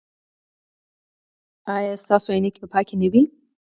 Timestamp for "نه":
3.01-3.07